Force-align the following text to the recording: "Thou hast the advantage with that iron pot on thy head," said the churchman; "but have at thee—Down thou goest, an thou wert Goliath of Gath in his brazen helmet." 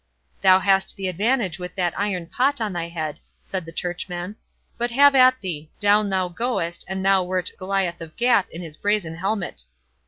"Thou 0.41 0.57
hast 0.59 0.95
the 0.95 1.07
advantage 1.07 1.59
with 1.59 1.75
that 1.75 1.93
iron 1.95 2.25
pot 2.25 2.59
on 2.59 2.73
thy 2.73 2.87
head," 2.87 3.19
said 3.43 3.65
the 3.65 3.71
churchman; 3.71 4.35
"but 4.75 4.89
have 4.89 5.13
at 5.13 5.39
thee—Down 5.41 6.09
thou 6.09 6.27
goest, 6.27 6.83
an 6.87 7.03
thou 7.03 7.21
wert 7.21 7.51
Goliath 7.59 8.01
of 8.01 8.15
Gath 8.17 8.49
in 8.49 8.63
his 8.63 8.77
brazen 8.77 9.13
helmet." 9.17 9.61